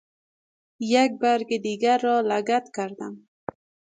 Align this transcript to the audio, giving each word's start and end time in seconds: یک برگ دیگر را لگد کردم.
یک 0.91 1.11
برگ 1.21 1.57
دیگر 1.63 1.97
را 1.97 2.21
لگد 2.21 2.65
کردم. 2.75 3.27